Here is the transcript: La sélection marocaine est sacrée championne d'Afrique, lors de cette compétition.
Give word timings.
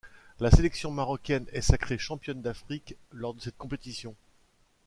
La 0.39 0.49
sélection 0.49 0.89
marocaine 0.89 1.45
est 1.53 1.61
sacrée 1.61 1.99
championne 1.99 2.41
d'Afrique, 2.41 2.95
lors 3.11 3.35
de 3.35 3.39
cette 3.41 3.57
compétition. 3.57 4.15